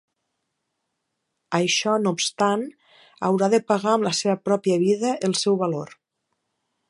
[1.57, 2.63] Això no obstant,
[3.29, 5.95] haurà de pagar amb la seva pròpia vida el seu valor.